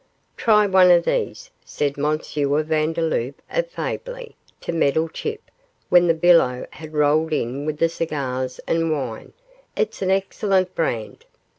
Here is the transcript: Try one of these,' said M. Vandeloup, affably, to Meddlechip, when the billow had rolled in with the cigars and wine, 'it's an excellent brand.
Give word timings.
Try 0.35 0.65
one 0.65 0.89
of 0.89 1.05
these,' 1.05 1.51
said 1.63 1.95
M. 1.99 2.17
Vandeloup, 2.17 3.39
affably, 3.51 4.35
to 4.61 4.71
Meddlechip, 4.71 5.41
when 5.89 6.07
the 6.07 6.15
billow 6.15 6.65
had 6.71 6.93
rolled 6.95 7.33
in 7.33 7.67
with 7.67 7.77
the 7.77 7.87
cigars 7.87 8.59
and 8.65 8.91
wine, 8.91 9.33
'it's 9.75 10.01
an 10.01 10.09
excellent 10.09 10.73
brand. 10.73 11.25